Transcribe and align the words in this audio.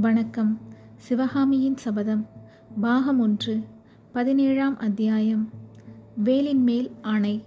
வணக்கம். 0.00 0.58
சிவகாமியின் 0.96 1.76
சபதம் 1.76 2.26
பாகம் 2.80 3.20
ஒன்று 3.20 3.60
பதினேழாம் 4.12 4.78
அத்தியாயம் 4.78 5.48
வேலின் 6.16 6.62
மேல் 6.62 6.90
ஆணை. 7.02 7.42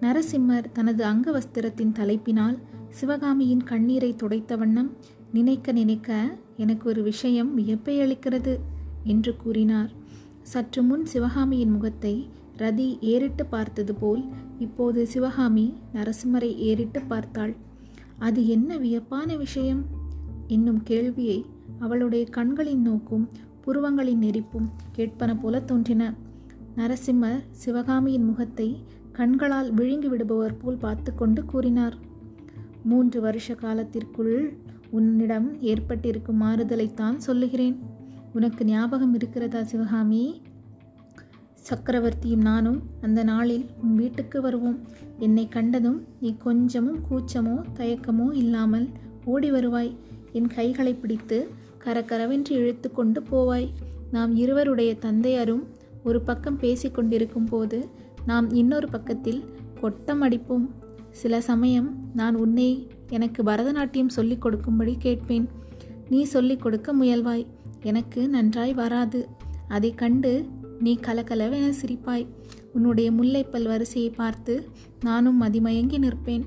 நரசிம்மர் 0.00 0.72
தனது 0.72 1.04
அங்கவஸ்திரத்தின் 1.04 1.92
தலைப்பினால் 1.92 2.58
சிவகாமியின் 2.88 3.62
கண்ணீரை 3.62 4.14
துடைத்த 4.22 4.58
வண்ணம் 4.58 4.96
நினைக்க 5.32 5.72
நினைக்க 5.72 6.36
எனக்கு 6.56 6.88
ஒரு 6.88 7.02
விஷயம் 7.02 7.54
வியப்பை 7.54 7.98
அளிக்கிறது 7.98 8.58
என்று 9.04 9.36
கூறினார். 9.36 9.90
சற்று 10.42 10.82
முன் 10.82 11.04
சிவகாமியின் 11.04 11.70
முகத்தை 11.70 12.28
ரதி 12.56 12.98
ஏறிட்டு 13.00 13.46
பார்த்தது 13.46 13.94
போல் 13.94 14.24
இப்போது 14.58 15.06
சிவகாமி 15.06 15.74
நரசிம்மரை 15.94 16.54
ஏறிட்டு 16.54 17.02
பார்த்தாள். 17.02 17.56
அது 18.18 18.48
என்ன 18.48 18.78
வியப்பான 18.78 19.36
விஷயம்? 19.36 19.99
என்னும் 20.56 20.80
கேள்வியை 20.82 21.38
அவளுடைய 21.78 22.24
கண்களின் 22.36 22.82
நோக்கும் 22.82 23.24
புருவங்களின் 23.64 24.22
நெரிப்பும் 24.22 24.68
கேட்பன 24.96 25.30
போல 25.40 25.60
தோன்றின. 25.60 26.02
நரசிம்மர் 26.76 27.40
சிவகாமியின் 27.62 28.24
முகத்தை 28.24 28.68
கண்களால் 29.12 29.70
விழுங்கி 29.72 30.08
விடுபவர் 30.08 30.58
போல் 30.60 30.82
பார்த்து 30.84 31.10
கொண்டு 31.14 31.40
கூறினார். 31.44 31.96
மூன்று 32.82 33.18
வருஷ 33.20 33.54
காலத்திற்குள் 33.54 34.36
உன்னிடம் 34.90 35.48
ஏற்பட்டிருக்கும் 35.62 36.42
மாறுதலைத்தான் 36.42 37.18
சொல்லுகிறேன். 37.26 37.76
உனக்கு 38.34 38.62
ஞாபகம் 38.64 39.14
இருக்கிறதா 39.14 39.60
சிவகாமி? 39.62 40.22
சக்கரவர்த்தியும் 41.68 42.46
நானும் 42.50 42.78
அந்த 43.00 43.20
நாளில் 43.24 43.66
உன் 43.82 43.94
வீட்டுக்கு 43.94 44.38
வருவோம். 44.40 44.78
என்னை 45.18 45.44
கண்டதும் 45.48 45.98
நீ 46.20 46.30
கொஞ்சமும் 46.46 47.00
கூச்சமோ 47.08 47.56
தயக்கமோ 47.78 48.28
இல்லாமல் 48.34 48.86
ஓடி 49.24 49.50
வருவாய். 49.50 49.92
என் 50.32 50.46
கைகளை 50.46 50.94
பிடித்து 50.94 51.48
கரகரவென்று 51.84 52.50
இழுத்து 52.50 52.92
கொண்டு 52.92 53.22
போவாய். 53.30 53.68
நாம் 54.10 54.36
இருவருடைய 54.36 54.96
தந்தையரும் 55.00 55.62
ஒரு 56.04 56.20
பக்கம் 56.20 56.60
பேசிக்கொண்டிருக்கும் 56.60 57.46
போது 57.46 57.88
நாம் 58.26 58.50
இன்னொரு 58.50 58.88
பக்கத்தில் 58.88 59.44
கொட்டம் 59.80 60.22
அடிப்போம். 60.22 60.68
சில 61.10 61.40
சமயம் 61.40 62.10
நான் 62.14 62.34
உன்னை 62.34 62.88
எனக்கு 63.08 63.42
பரதநாட்டியம் 63.42 64.08
சொல்லிக் 64.08 64.40
கொடுக்கும்படி 64.40 64.96
கேட்பேன். 64.98 65.48
நீ 66.08 66.22
சொல்லிக் 66.22 66.60
கொடுக்க 66.60 66.94
முயல்வாய். 66.94 67.46
எனக்கு 67.82 68.28
நன்றாய் 68.28 68.72
வராது. 68.72 69.28
அதை 69.68 69.94
கண்டு 69.94 70.46
நீ 70.78 70.98
கலகலவென 71.00 71.72
சிரிப்பாய். 71.84 72.26
உன்னுடைய 72.72 73.12
முல்லைப்பல் 73.12 73.66
வரிசையை 73.66 74.10
பார்த்து 74.10 74.68
நானும் 75.00 75.42
மதிமயங்கி 75.42 75.98
நிற்பேன். 75.98 76.42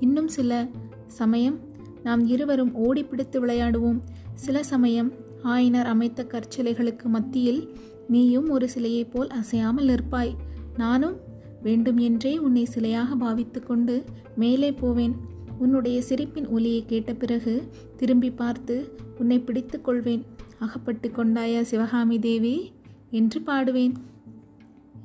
இன்னும் 0.00 0.28
சில 0.28 0.68
சமயம் 1.06 1.58
நாம் 2.04 2.26
இருவரும் 2.26 2.74
ஓடிப்பிடித்து 2.74 3.46
விளையாடுவோம். 3.46 4.00
சில 4.34 4.62
சமயம் 4.62 5.12
ஆயினர் 5.42 5.86
அமைத்த 5.86 6.26
கற்சிலைகளுக்கு 6.28 7.04
மத்தியில் 7.04 7.76
நீயும் 8.08 8.48
ஒரு 8.48 8.68
சிலையைப் 8.74 9.10
போல் 9.10 9.28
அசையாமல் 9.28 9.86
நிற்பாய். 9.86 10.34
நானும் 10.76 11.16
வேண்டும் 11.62 11.96
என்றே 11.96 12.38
உன்னை 12.38 12.66
சிலையாக 12.74 13.14
பாவித்து 13.18 13.62
கொண்டு 13.62 14.04
மேலே 14.36 14.72
போவேன். 14.72 15.16
உன்னுடைய 15.58 16.02
சிரிப்பின் 16.02 16.46
ஒலியை 16.46 16.84
கேட்ட 16.86 17.14
பிறகு 17.14 17.62
திரும்பி 17.96 18.30
பார்த்து 18.30 18.96
உன்னை 19.18 19.38
பிடித்து 19.38 19.80
கொள்வேன். 19.80 20.24
அகப்பட்டு 20.58 21.08
கொண்டாயா 21.08 21.60
சிவகாமி 21.60 22.18
தேவி? 22.18 22.72
என்று 23.10 23.40
பாடுவேன். 23.46 23.92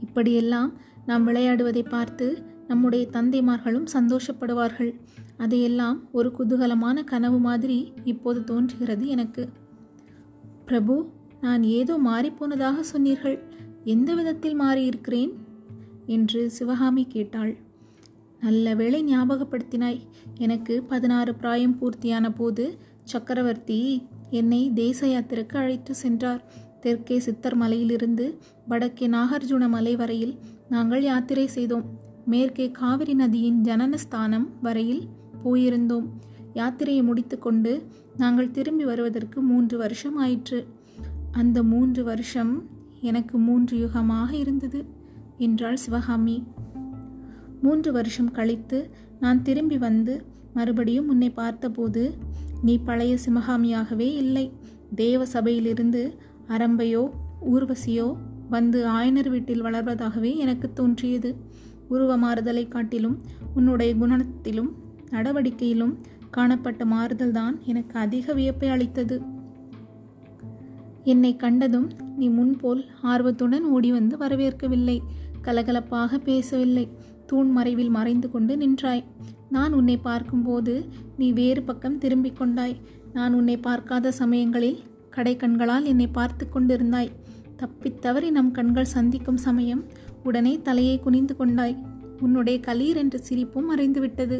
இப்படியெல்லாம் 0.02 0.73
நாம் 1.06 1.28
விளையாடுவதை 1.28 1.89
பார்த்து 1.89 2.42
நம்முடைய 2.68 3.08
தந்தைமார்களும் 3.12 3.86
சந்தோஷப்படுவார்கள். 3.94 5.00
அதையெல்லாம் 5.38 6.08
ஒரு 6.12 6.32
குதூகலமான 6.40 7.04
கனவு 7.04 7.40
மாதிரி 7.40 7.94
இப்போது 8.04 8.44
தோன்றுகிறது 8.44 9.08
எனக்கு. 9.08 9.50
பிரபு 10.66 11.10
நான் 11.42 11.64
ஏதோ 11.64 12.00
மாறிப்போனதாக 12.06 12.80
சொன்னீர்கள். 12.80 13.44
எந்த 13.83 14.14
விதத்தில் 14.14 14.60
மாறியிருக்கிறேன்? 14.60 15.33
என்று 16.06 16.50
சிவகாமி 16.50 17.06
கேட்டாள். 17.08 17.58
நல்ல 18.42 18.76
வேளை 18.76 19.06
ஞாபகப்படுத்தினாய். 19.06 20.00
எனக்கு 20.38 20.83
பதினாறு 20.83 21.36
பிராயம் 21.36 21.77
பூர்த்தியான 21.82 22.36
போது 22.36 22.77
சக்கரவர்த்தி 23.04 24.08
என்னை 24.30 24.72
தேச 24.73 25.08
யாத்திரைக்கு 25.08 25.58
அழைத்து 25.58 25.95
சென்றார். 25.95 26.44
தெற்கே 26.82 27.20
சித்தர் 27.20 27.56
மலையிலிருந்து 27.56 28.38
வடக்கே 28.67 29.08
நாகார்ஜுன 29.08 29.70
மலை 29.70 29.95
வரையில் 29.95 30.36
நாங்கள் 30.70 31.04
யாத்திரை 31.04 31.48
செய்தோம். 31.48 32.06
மேற்கே 32.27 32.71
காவிரி 32.71 33.14
நதியின் 33.14 33.60
ஜனனஸ்தானம் 33.61 34.48
வரையில் 34.61 35.04
போயிருந்தோம். 35.43 36.08
யாத்திரையை 36.54 37.04
முடித்துக்கொண்டு 37.04 37.83
நாங்கள் 38.17 38.52
திரும்பி 38.52 38.86
வருவதற்கு 38.86 39.42
மூன்று 39.42 39.77
வருஷம் 39.77 40.17
ஆயிற்று. 40.17 40.67
அந்த 41.32 41.64
மூன்று 41.64 42.04
வருஷம் 42.04 42.70
எனக்கு 43.02 43.38
மூன்று 43.38 43.76
யுகமாக 43.77 44.32
இருந்தது 44.33 44.86
என்றாள் 45.38 45.76
சிவகாமி. 45.76 46.43
மூன்று 47.61 47.92
வருஷம் 47.92 48.32
கழித்து 48.32 48.89
நான் 49.20 49.42
திரும்பி 49.42 49.77
வந்து 49.77 50.26
மறுபடியும் 50.54 51.09
உன்னை 51.09 51.30
பார்த்தபோது 51.30 52.14
நீ 52.61 52.77
பழைய 52.77 53.17
சிவகாமியாகவே 53.26 54.09
இல்லை. 54.15 54.52
தேவ 54.95 55.26
சபையிலிருந்து 55.26 56.14
அரம்பையோ 56.48 57.09
ஊர்வசியோ 57.54 58.15
வந்து 58.49 58.80
ஆயனர் 58.88 59.30
வீட்டில் 59.30 59.64
வளர்வதாகவே 59.64 60.36
எனக்கு 60.36 60.73
தோன்றியது. 60.73 61.32
உருவ 61.87 62.17
மாறுதலை 62.17 62.67
காட்டிலும் 62.67 63.17
உன்னுடைய 63.55 63.95
குணத்திலும் 63.95 64.71
நடவடிக்கையிலும் 65.09 65.93
காணப்பட்ட 66.31 66.86
மாறுதல்தான் 66.86 67.59
எனக்கு 67.64 67.99
அதிக 67.99 68.33
வியப்பை 68.33 68.70
அளித்தது. 68.70 69.21
என்னை 71.03 71.36
கண்டதும் 71.36 71.89
நீ 72.17 72.30
முன்போல் 72.30 72.86
ஆர்வத்துடன் 73.02 73.64
ஓடி 73.64 73.92
வந்து 73.92 74.17
வரவேற்கவில்லை. 74.17 74.99
கலகலப்பாக 75.43 76.17
பேசவில்லை. 76.17 76.89
தூண் 77.26 77.52
மறைவில் 77.52 77.89
மறைந்து 77.89 78.31
கொண்டு 78.31 78.58
நின்றாய். 78.58 79.03
நான் 79.49 79.73
உன்னை 79.73 79.97
பார்க்கும்போது 79.97 80.86
நீ 81.17 81.31
வேறு 81.31 81.64
பக்கம் 81.64 81.97
திரும்பிக் 81.97 82.37
கொண்டாய். 82.37 82.76
நான் 83.14 83.33
உன்னை 83.33 83.58
பார்க்காத 83.58 84.11
சமயங்களில் 84.11 84.80
கடை 85.09 85.36
கண்களால் 85.36 85.86
என்னை 85.86 86.08
பார்த்து 86.08 86.47
கொண்டிருந்தாய். 86.53 87.11
தப்பித்தவறி 87.58 88.30
நம் 88.31 88.52
கண்கள் 88.52 88.86
சந்திக்கும் 88.86 89.37
சமயம் 89.37 89.83
உடனே 90.27 90.54
தலையை 90.61 90.95
குனிந்து 90.99 91.36
கொண்டாய். 91.36 91.77
உன்னுடைய 92.21 92.58
கலீர் 92.67 92.95
என்ற 92.95 93.17
சிரிப்பும் 93.17 93.67
மறைந்துவிட்டது. 93.70 94.38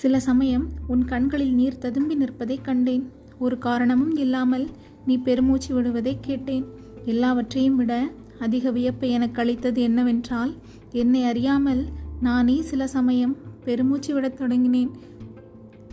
சில 0.00 0.20
சமயம் 0.20 0.66
உன் 0.86 1.04
கண்களில் 1.04 1.54
நீர் 1.54 1.78
ததும்பி 1.78 2.14
நிற்பதை 2.14 2.56
கண்டேன். 2.62 3.04
ஒரு 3.38 3.56
காரணமும் 3.58 4.16
இல்லாமல் 4.16 4.66
நீ 5.06 5.14
பெருமூச்சு 5.18 5.70
விடுவதை 5.74 6.14
கேட்டேன். 6.20 6.66
எல்லாவற்றையும் 7.04 7.76
விட 7.76 7.92
அதிக 8.38 8.70
வியப்பை 8.70 9.08
எனக்கு 9.10 9.40
அளித்தது 9.42 9.80
என்னவென்றால் 9.82 10.52
என்னை 10.92 11.22
அறியாமல் 11.24 11.82
நானே 12.20 12.56
சில 12.62 12.86
சமயம் 12.86 13.34
பெருமூச்சு 13.64 14.10
விடத் 14.14 14.38
தொடங்கினேன் 14.40 14.90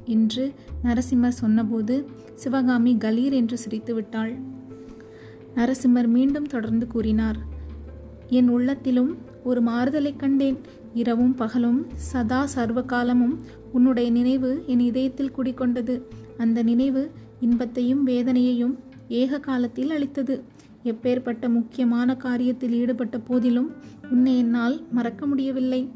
என்று 0.05 0.45
நரசிம்மர் 0.83 1.39
சொன்னபோது 1.41 1.95
சிவகாமி 2.35 2.93
கலீர் 2.95 3.35
என்று 3.39 3.57
சிரித்து 3.57 3.93
விட்டாள் 3.93 4.33
நரசிம்மர் 5.55 6.09
மீண்டும் 6.17 6.51
தொடர்ந்து 6.53 6.87
கூறினார். 6.87 7.39
என் 8.31 8.49
உள்ளத்திலும் 8.49 9.11
ஒரு 9.43 9.61
மாறுதலைக் 9.63 10.19
கண்டேன். 10.19 10.57
இரவும் 10.93 11.35
பகலும் 11.35 11.79
சதா 12.11 12.45
சர்வ 12.45 12.81
காலமும் 12.83 13.35
உன்னுடைய 13.71 14.11
நினைவு 14.11 14.63
என் 14.67 14.79
இதயத்தில் 14.79 15.33
குடிக்கொண்டது 15.37 16.01
அந்த 16.37 16.63
நினைவு 16.63 17.03
இன்பத்தையும் 17.39 18.07
வேதனையையும் 18.07 18.75
ஏக 19.07 19.39
காலத்தில் 19.39 19.91
அளித்தது. 19.91 20.35
எப்பேற்பட்ட 20.83 21.49
முக்கியமான 21.49 22.17
காரியத்தில் 22.23 22.75
ஈடுபட்ட 22.81 23.19
போதிலும் 23.19 23.69
உன்னை 24.11 24.37
என்னால் 24.37 24.77
மறக்க 24.91 25.25
முடியவில்லை. 25.25 25.89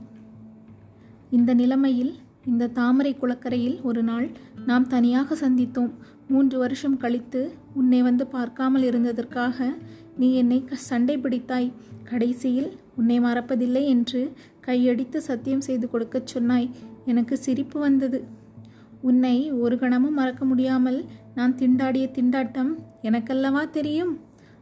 இந்த 1.30 1.54
நிலைமையில் 1.54 2.14
இந்த 2.46 2.68
தாமரை 2.68 3.14
குளக்கரையில் 3.14 3.82
ஒரு 3.82 4.04
நாள் 4.04 4.30
நாம் 4.66 4.88
தனியாக 4.88 5.36
சந்தித்தோம். 5.36 5.92
மூன்று 6.30 6.58
வருஷம் 6.58 6.98
கழித்து 6.98 7.52
உன்னை 7.74 8.02
வந்து 8.02 8.28
பார்க்காமல் 8.28 8.84
இருந்ததற்காக 8.84 9.74
நீ 10.18 10.34
என்னை 10.34 10.64
சண்டை 10.90 11.18
பிடித்தாய் 11.18 11.74
கடைசியில் 12.04 12.78
உன்னை 12.98 13.20
மறப்பதில்லை 13.20 13.84
என்று 13.86 14.22
கையடித்து 14.60 15.22
சத்தியம் 15.22 15.62
செய்து 15.62 15.90
கொடுக்கச் 15.90 16.28
சொன்னாய். 16.28 16.70
எனக்கு 17.06 17.38
சிரிப்பு 17.38 17.80
வந்தது. 17.80 18.24
உன்னை 19.02 19.52
ஒரு 19.52 19.76
கணமும் 19.78 20.14
மறக்க 20.14 20.46
முடியாமல் 20.46 21.00
நான் 21.36 21.56
திண்டாடிய 21.56 22.06
திண்டாட்டம் 22.18 22.72
எனக்கல்லவா 23.02 23.70
தெரியும்? 23.70 24.20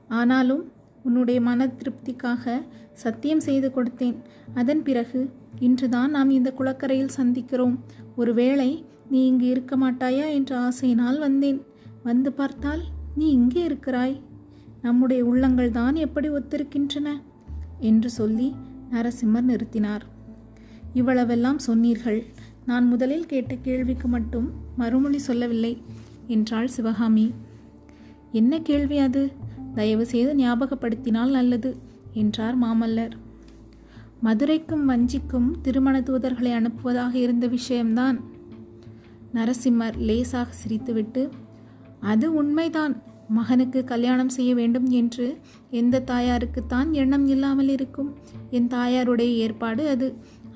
ஆனாலும் 0.08 0.64
உன்னுடைய 1.04 1.42
மன 1.42 1.68
திருப்திக்காக 1.80 2.62
சத்தியம் 2.94 3.40
செய்து 3.40 3.70
கொடுத்தேன். 3.70 4.18
அதன் 4.54 4.84
பிறகு 4.84 5.30
இன்றுதான் 5.60 6.12
நாம் 6.12 6.30
இந்த 6.30 6.52
குளக்கரையில் 6.52 7.16
சந்திக்கிறோம். 7.18 7.76
ஒருவேளை 8.16 8.70
நீ 9.10 9.26
இங்கு 9.26 9.48
இருக்க 9.48 9.76
மாட்டாயா 9.78 10.28
என்ற 10.38 10.52
ஆசையினால் 10.60 11.20
வந்தேன். 11.20 11.60
வந்து 12.04 12.32
பார்த்தால் 12.32 12.84
நீ 13.16 13.26
இங்கே 13.30 13.64
இருக்கிறாய். 13.64 14.16
நம்முடைய 14.84 15.26
உள்ளங்கள் 15.26 15.72
தான் 15.72 15.96
எப்படி 15.96 16.30
ஒத்திருக்கின்றன? 16.30 17.22
என்று 17.80 18.10
சொல்லி 18.10 18.56
நரசிம்மர் 18.92 19.48
நிறுத்தினார். 19.48 20.04
இவ்வளவெல்லாம் 20.96 21.58
சொன்னீர்கள். 21.58 22.26
நான் 22.66 22.88
முதலில் 22.88 23.26
கேட்ட 23.26 23.56
கேள்விக்கு 23.56 24.08
மட்டும் 24.08 24.52
மறுமொழி 24.78 25.18
சொல்லவில்லை 25.18 25.82
என்றாள் 26.28 26.68
சிவகாமி. 26.68 27.34
என்ன 28.32 28.62
கேள்வி 28.62 28.98
அது? 28.98 29.32
தயவு 29.76 30.06
செய்து 30.06 30.34
ஞாபகப்படுத்தினால் 30.34 31.32
நல்லது 31.32 31.78
என்றார் 32.14 32.58
மாமல்லர். 32.62 33.12
மதுரைக்கும் 34.20 34.86
வஞ்சிக்கும் 34.86 35.62
திருமண 35.62 36.00
தூதர்களை 36.00 36.52
அனுப்புவதாக 36.54 37.14
இருந்த 37.14 37.48
விஷயம்தான். 37.48 38.20
நரசிம்மர் 39.34 39.98
லேசாக 39.98 40.52
சிரித்துவிட்டு 40.62 41.30
அது 42.00 42.34
உண்மைதான் 42.34 43.12
மகனுக்கு 43.38 43.80
கல்யாணம் 43.84 44.32
செய்ய 44.36 44.52
வேண்டும் 44.56 44.88
என்று 45.00 45.28
எந்த 45.82 46.02
தாயாருக்குத்தான் 46.12 46.90
எண்ணம் 46.92 47.28
இல்லாமல் 47.28 47.70
இருக்கும். 47.70 48.10
என் 48.50 48.68
தாயாருடைய 48.68 49.32
ஏற்பாடு 49.44 49.84
அது. 49.88 50.08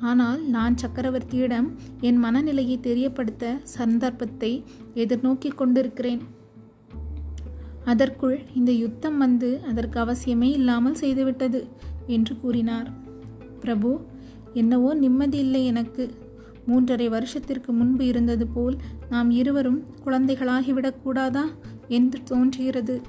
ஆனால் 0.02 0.40
நான் 0.56 0.76
சக்கரவர்த்தியிடம் 0.82 1.68
என் 2.02 2.20
மனநிலையை 2.26 2.78
தெரியப்படுத்த 2.80 3.54
சந்தர்ப்பத்தை 3.78 4.52
எதிர்நோக்கி 4.96 5.50
கொண்டிருக்கிறேன். 5.54 6.22
அதற்குள் 7.86 8.38
இந்த 8.54 8.72
யுத்தம் 8.84 9.18
வந்து 9.18 9.50
அதற்கு 9.70 9.98
அவசியமே 10.04 10.50
இல்லாமல் 10.52 11.00
செய்துவிட்டது 11.02 11.62
என்று 12.08 12.34
கூறினார். 12.42 12.90
பிரபு 13.60 13.92
என்னவோ 14.54 14.90
நிம்மதி 15.04 15.38
இல்லை 15.38 15.62
எனக்கு. 15.66 16.06
மூன்றரை 16.70 17.06
வருஷத்திற்கு 17.10 17.72
முன்பு 17.74 18.04
இருந்தது 18.06 18.46
போல் 18.48 18.76
நாம் 19.10 19.30
இருவரும் 19.32 19.82
குழந்தைகளாகிவிடக்கூடாதா 20.06 21.44
என்று 21.88 22.24
தோன்றுகிறது. 22.24 23.02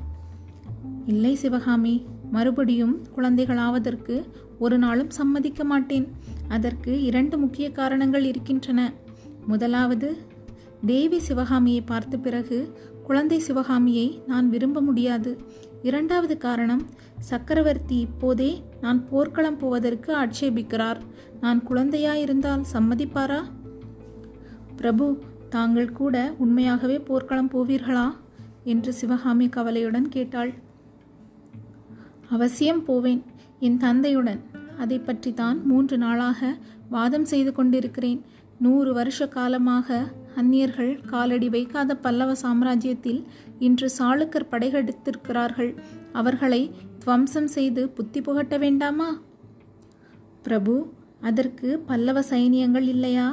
இல்லை 1.07 1.35
சிவகாமி 1.35 2.07
மறுபடியும் 2.31 3.07
குழந்தைகளாவதற்கு 3.17 4.25
ஒரு 4.59 4.79
நாளும் 4.79 5.11
சம்மதிக்க 5.11 5.65
மாட்டேன். 5.65 6.09
அதற்கு 6.49 7.03
இரண்டு 7.03 7.39
முக்கிய 7.39 7.71
காரணங்கள் 7.71 8.25
இருக்கின்றன. 8.25 8.93
முதலாவது 9.47 10.17
தேவி 10.87 11.19
சிவகாமியை 11.19 11.81
பார்த்த 11.81 12.17
பிறகு 12.17 12.73
குழந்தை 13.03 13.39
சிவகாமியை 13.39 14.23
நான் 14.27 14.49
விரும்ப 14.49 14.81
முடியாது. 14.81 15.39
இரண்டாவது 15.83 16.37
காரணம் 16.37 16.87
சக்கரவர்த்தி 17.19 17.99
இப்போதே 17.99 18.63
நான் 18.81 19.09
போர்க்களம் 19.09 19.57
போவதற்கு 19.57 20.17
ஆட்சேபிக்கிறார். 20.17 20.97
நான் 21.41 21.67
குழந்தையாயிருந்தால் 21.69 22.65
சம்மதிப்பாரா? 22.73 23.41
பிரபு 24.77 25.23
தாங்கள் 25.49 25.93
கூட 25.93 26.35
உண்மையாகவே 26.39 26.99
போர்க்களம் 26.99 27.51
போவீர்களா? 27.51 28.11
என்று 28.69 28.93
சிவகாமி 28.93 29.47
கவலையுடன் 29.49 30.09
கேட்டாள். 30.09 30.53
அவசியம் 32.31 32.83
போவேன். 32.85 33.23
என் 33.61 33.77
தந்தையுடன். 33.77 34.41
அதை 34.79 34.99
பற்றி 34.99 35.31
தான் 35.35 35.59
மூன்று 35.67 35.97
நாளாக 35.99 36.41
வாதம் 36.89 37.25
செய்து 37.25 37.53
கொண்டிருக்கிறேன். 37.53 38.21
நூறு 38.59 38.91
வருஷ 38.93 39.27
காலமாக 39.29 39.99
அந்நியர்கள் 40.35 40.93
காலடி 41.01 41.49
வைக்காத 41.49 41.97
பல்லவ 41.97 42.33
சாம்ராஜ்யத்தில் 42.43 43.21
இன்று 43.59 43.89
சாளுக்கர் 43.99 44.51
படைகெடுத்திருக்கிறார்கள் 44.51 45.73
அவர்களை 46.13 46.63
துவம்சம் 46.99 47.51
செய்து 47.57 47.83
புத்தி 47.89 48.21
புகட்ட 48.21 48.55
வேண்டாமா? 48.59 49.09
பிரபு 50.43 50.75
அதற்கு 51.21 51.69
பல்லவ 51.87 52.21
சைனியங்கள் 52.31 52.87
இல்லையா? 52.95 53.29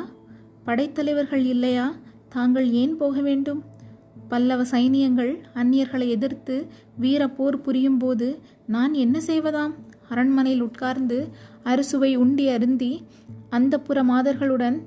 படைத்தலைவர்கள் 0.65 1.45
இல்லையா? 1.45 1.87
தாங்கள் 2.29 2.69
ஏன் 2.81 2.95
போக 2.97 3.21
வேண்டும்? 3.21 3.61
பல்லவ 4.29 4.63
சைனியங்கள் 4.63 5.41
அந்நியர்களை 5.55 6.07
எதிர்த்து 6.07 6.67
வீர 6.97 7.27
போர் 7.27 7.61
புரியும் 7.61 7.97
போது 7.97 8.39
நான் 8.65 8.93
என்ன 8.93 9.19
செய்வதாம்? 9.27 9.73
அரண்மனையில் 10.09 10.61
உட்கார்ந்து 10.61 11.27
அறுசுவை 11.63 12.15
உண்டி 12.15 12.49
அருந்தி 12.49 13.03
அந்த 13.49 13.79
புற 13.79 14.03
மாதர்களுடன் 14.03 14.77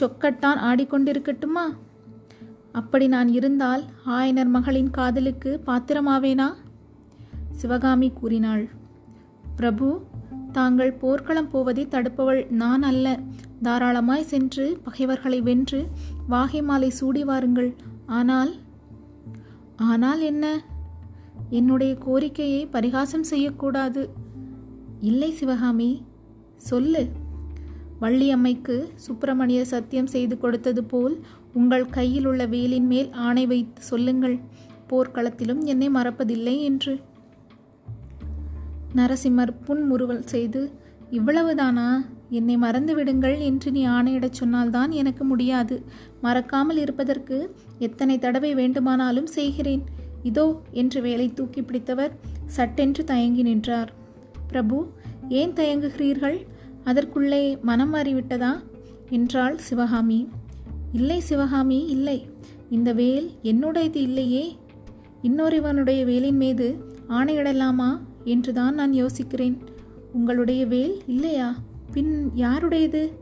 சொக்கட்டான் 0.00 0.60
ஆடிக்கொண்டிருக்கட்டுமா? 0.60 1.66
அப்படி 2.72 3.06
நான் 3.08 3.28
இருந்தால் 3.28 3.82
ஆயனர் 4.06 4.48
மகளின் 4.48 4.90
காதலுக்கு 4.90 5.60
பாத்திரமாவேனா? 5.66 6.48
சிவகாமி 7.52 8.10
கூறினாள் 8.10 8.68
பிரபு 9.56 10.02
தாங்கள் 10.52 10.92
போர்க்களம் 10.92 11.50
போவதை 11.50 11.86
தடுப்பவள் 11.86 12.50
நான் 12.50 12.82
அல்ல. 12.82 13.18
தாராளமாய் 13.62 14.22
சென்று 14.22 14.78
பகைவர்களை 14.84 15.40
வென்று 15.40 15.88
வாகை 16.28 16.62
மாலை 16.62 16.90
சூடி 16.90 17.24
வாருங்கள். 17.24 17.74
ஆனால் 18.06 18.54
ஆனால் 19.76 20.20
என்ன? 20.20 20.62
என்னுடைய 21.50 21.94
கோரிக்கையை 21.94 22.66
பரிகாசம் 22.66 23.22
செய்யக்கூடாது. 23.22 24.10
இல்லை 25.00 25.32
சிவகாமி 25.32 26.02
சொல்லு. 26.56 27.06
வள்ளியம்மைக்கு 28.00 28.88
சுப்பிரமணிய 28.94 29.64
சத்தியம் 29.64 30.06
செய்து 30.06 30.38
கொடுத்தது 30.38 30.84
போல் 30.84 31.24
உங்கள் 31.52 31.86
கையில் 31.86 32.26
உள்ள 32.26 32.46
வேலின் 32.46 32.86
மேல் 32.86 33.12
ஆணை 33.12 33.46
வைத்து 33.46 33.82
சொல்லுங்கள். 33.82 34.38
போர்க்களத்திலும் 34.90 35.62
என்னை 35.62 35.88
மறப்பதில்லை 35.88 36.60
என்று. 36.60 37.00
நரசிம்மர் 38.94 39.54
புன்முறுவல் 39.64 40.26
செய்து 40.26 40.70
இவ்வளவுதானா? 41.10 42.06
என்னை 42.30 42.56
மறந்து 42.56 42.94
விடுங்கள் 42.94 43.38
என்று 43.38 43.72
நீ 43.72 43.86
ஆணையிடச் 43.86 44.32
சொன்னால்தான் 44.32 44.90
எனக்கு 44.90 45.24
முடியாது. 45.24 45.82
மறக்காமல் 46.20 46.76
இருப்பதற்கு 46.76 47.54
எத்தனை 47.78 48.18
தடவை 48.18 48.54
வேண்டுமானாலும் 48.54 49.26
செய்கிறேன். 49.26 49.82
இதோ 50.22 50.62
என்று 50.70 51.02
வேலை 51.02 51.34
தூக்கி 51.34 51.62
பிடித்தவர் 51.62 52.16
சட்டென்று 52.46 53.04
தயங்கி 53.04 53.42
நின்றார். 53.42 53.92
பிரபு 54.48 54.86
ஏன் 55.28 55.52
தயங்குகிறீர்கள்? 55.52 56.46
அதற்குள்ளே 56.84 57.58
மனம் 57.62 57.94
மாறிவிட்டதா? 57.94 58.62
என்றாள் 59.10 59.58
சிவகாமி. 59.58 60.28
இல்லை 60.92 61.20
சிவகாமி 61.20 61.84
இல்லை. 61.84 62.26
இந்த 62.70 62.92
வேல் 62.92 63.30
என்னுடையது 63.42 63.96
இல்லையே. 63.96 64.56
இன்னொருவனுடைய 65.22 66.04
வேலின் 66.04 66.36
மீது 66.36 66.94
ஆணையிடலாமா? 67.08 67.98
என்றுதான் 68.24 68.74
நான் 68.74 68.92
யோசிக்கிறேன். 68.92 69.58
உங்களுடைய 70.12 70.66
வேல் 70.66 71.02
இல்லையா? 71.06 71.54
பின் 71.96 72.30
யாருடையது? 72.34 73.12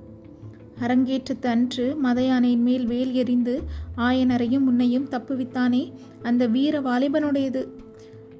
அரங்கேற்றத்து 0.80 1.46
அன்று 1.46 1.96
மதையானையின் 2.02 2.62
மேல் 2.62 2.86
வேல் 2.86 3.12
எறிந்து 3.12 3.62
ஆயனரையும் 3.96 4.66
உன்னையும் 4.66 5.08
தப்புவித்தானே? 5.08 5.92
அந்த 6.22 6.46
வீர 6.46 6.80
வாலிபனுடையது. 6.80 7.66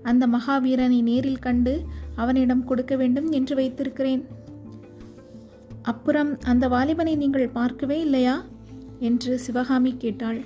அந்த 0.03 0.27
மகாவீரனை 0.27 1.03
நேரில் 1.03 1.39
கண்டு 1.39 1.85
அவனிடம் 2.15 2.65
கொடுக்க 2.65 2.97
வேண்டும் 2.97 3.31
என்று 3.31 3.55
வைத்திருக்கிறேன். 3.55 4.27
அப்புறம் 5.83 6.39
அந்த 6.41 6.69
வாலிபனை 6.69 7.17
நீங்கள் 7.17 7.49
பார்க்கவே 7.49 8.01
இல்லையா? 8.01 8.45
என்று 8.99 9.39
சிவகாமி 9.39 9.95
கேட்டாள். 9.99 10.41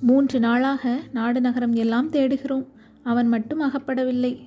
மூன்று 0.00 0.40
நாளாக 0.40 1.00
நாடு 1.12 1.40
நகரம் 1.40 1.72
எல்லாம் 1.72 2.10
தேடுகிறோம். 2.10 2.66
அவன் 3.02 3.28
மட்டும் 3.28 3.62
அகப்படவில்லை. 3.62 4.38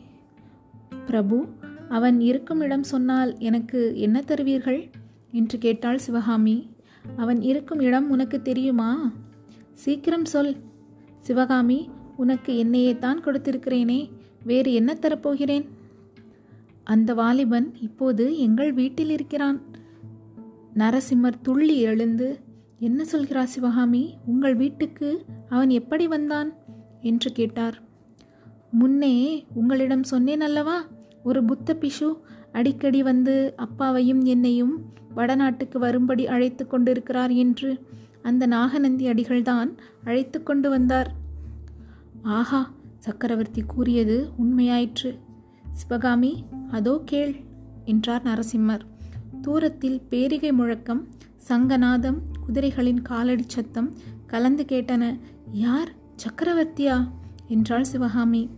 பிரபு 1.06 1.46
அவன் 1.94 2.22
இருக்கும் 2.22 2.62
இடம் 2.62 2.84
சொன்னால் 2.84 3.38
எனக்கு 3.40 4.00
என்ன 4.00 4.24
தருவீர்கள்? 4.28 4.90
என்று 5.32 5.58
கேட்டாள் 5.58 5.98
சிவகாமி. 5.98 6.70
அவன் 7.16 7.42
இருக்கும் 7.42 7.80
இடம் 7.80 8.10
உனக்கு 8.10 8.42
தெரியுமா? 8.42 9.12
சீக்கிரம் 9.74 10.26
சொல். 10.26 10.56
சிவகாமி 11.20 11.90
உனக்கு 12.18 12.58
என்னையே 12.58 12.98
தான் 12.98 13.24
கொடுத்திருக்கிறேனே 13.24 14.10
வேறு 14.44 14.74
என்ன 14.74 14.98
தரப்போகிறேன்? 15.02 15.66
அந்த 16.84 17.14
வாலிபன் 17.14 17.74
இப்போது 17.82 18.38
எங்கள் 18.38 18.74
வீட்டில் 18.74 19.10
இருக்கிறான். 19.10 19.62
நரசிம்மர் 20.74 21.42
துள்ளி 21.42 21.78
எழுந்து 21.80 22.40
என்ன 22.80 23.06
சொல்கிறார் 23.06 23.48
சிவகாமி? 23.48 24.04
உங்கள் 24.26 24.56
வீட்டுக்கு 24.56 25.26
அவன் 25.50 25.70
எப்படி 25.70 26.08
வந்தான்? 26.08 26.54
என்று 27.02 27.32
கேட்டார். 27.32 27.82
முன்னே 28.72 29.46
உங்களிடம் 29.54 30.04
சொன்னேன் 30.04 30.42
அல்லவா? 30.42 30.78
ஒரு 31.24 31.44
புத்த 31.44 31.77
பிஷு 31.80 32.18
அடிக்கடி 32.51 33.03
வந்து 33.03 33.53
அப்பாவையும் 33.56 34.24
என்னையும் 34.24 34.94
வடநாட்டுக்கு 35.15 35.77
வரும்படி 35.77 36.27
அழைத்து 36.27 36.68
கொண்டிருக்கிறார் 36.68 37.32
என்று 37.32 37.86
அந்த 38.22 38.46
நாகநந்தி 38.46 39.08
அடிகள்தான் 39.08 39.77
அழைத்து 40.03 40.44
கொண்டு 40.44 40.70
வந்தார். 40.70 41.13
ஆஹா 42.22 42.72
சக்கரவர்த்தி 43.00 43.62
கூறியது 43.62 44.30
உண்மையாயிற்று. 44.44 45.20
சிவகாமி 45.74 46.44
அதோ 46.72 47.01
கேள் 47.06 47.36
என்றார் 47.86 48.24
நரசிம்மர். 48.24 48.82
தூரத்தில் 49.42 50.01
பேரிகை 50.10 50.51
முழக்கம் 50.51 51.08
சங்கநாதம் 51.50 52.20
குதிரைகளின் 52.48 53.01
காலடி 53.01 53.44
சத்தம் 53.48 53.94
கலந்து 54.27 54.65
கேட்டன. 54.68 55.20
யார்? 55.51 55.92
சக்கரவர்த்தியா? 56.24 57.10
என்றாள் 57.48 57.84
சிவகாமி. 57.84 58.50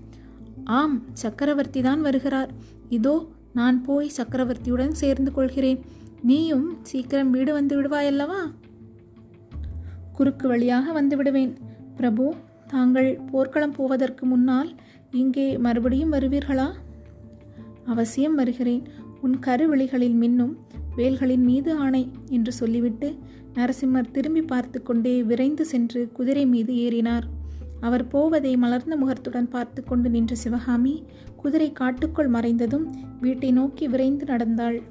ஆம் 0.65 1.03
சக்கரவர்த்தி 1.13 1.81
தான் 1.81 2.01
வருகிறார். 2.01 2.51
இதோ 2.89 3.27
நான் 3.53 3.83
போய் 3.83 4.11
சக்கரவர்த்தியுடன் 4.17 4.91
சேர்ந்து 4.91 5.31
கொள்கிறேன். 5.31 5.79
நீயும் 6.21 6.77
சீக்கிரம் 6.81 7.31
வீடு 7.31 7.53
வந்து 7.53 7.81
விடுவாயல்லவா? 7.81 8.51
குறுக்கு 10.13 10.47
வழியாக 10.47 10.91
வந்து 10.91 11.17
விடுவேன். 11.17 11.57
பிரபு 11.95 12.33
தாங்கள் 12.67 13.19
போர்க்களம் 13.31 13.71
போவதற்கு 13.71 14.25
முன்னால் 14.25 14.75
இங்கே 15.11 15.57
மறுபடியும் 15.57 16.13
வருவீர்களா? 16.13 16.71
அவசியம் 17.85 18.35
வருகிறேன். 18.35 18.83
உன் 19.21 19.39
கருவிழிகளில் 19.39 20.17
மின்னும் 20.21 20.53
வேல்களின் 20.95 21.43
மீது 21.43 21.73
ஆணை 21.73 22.11
என்று 22.29 22.51
சொல்லிவிட்டு 22.51 23.15
நரசிம்மர் 23.53 24.11
திரும்பி 24.11 24.41
பார்த்து 24.41 24.83
கொண்டே 24.83 25.23
விரைந்து 25.23 25.65
சென்று 25.65 26.11
குதிரை 26.13 26.45
மீது 26.45 26.73
ஏறினார். 26.73 27.23
அவர் 27.79 28.07
போவதை 28.07 28.57
மலர்ந்த 28.57 28.95
முகத்துடன் 28.95 29.49
பார்த்து 29.49 29.83
கொண்டு 29.83 30.09
நின்ற 30.09 30.35
சிவகாமி 30.35 31.03
குதிரை 31.35 31.71
காட்டுக்குள் 31.71 32.29
மறைந்ததும் 32.29 32.85
வீட்டை 33.21 33.51
நோக்கி 33.51 33.87
விரைந்து 33.87 34.25
நடந்தாள். 34.25 34.81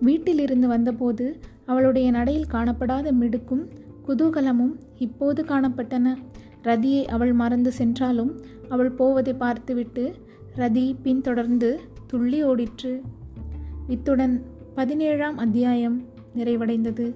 வீட்டிலிருந்து 0.00 0.68
வந்தபோது 0.68 1.38
அவளுடைய 1.66 2.10
நடையில் 2.10 2.50
காணப்படாத 2.50 3.12
மிடுக்கும் 3.12 3.68
குதூகலமும் 4.08 4.74
இப்போது 4.98 5.44
காணப்பட்டன. 5.44 6.16
ரதியை 6.62 7.04
அவள் 7.04 7.32
மறந்து 7.32 7.72
சென்றாலும் 7.72 8.40
அவள் 8.68 8.90
போவதை 8.90 9.34
பார்த்துவிட்டு 9.34 10.14
ரதி 10.56 10.96
பின்தொடர்ந்து 11.02 11.80
துள்ளி 12.06 12.44
ஓடிற்று. 12.44 13.00
இத்துடன் 13.88 14.42
பதினேழாம் 14.74 15.38
அத்தியாயம் 15.38 16.02
நிறைவடைந்தது. 16.36 17.14